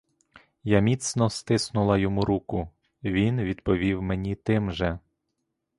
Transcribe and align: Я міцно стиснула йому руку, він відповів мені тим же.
Я 0.63 0.79
міцно 0.79 1.29
стиснула 1.29 1.97
йому 1.97 2.25
руку, 2.25 2.69
він 3.03 3.41
відповів 3.41 4.01
мені 4.01 4.35
тим 4.35 4.71
же. 4.71 4.99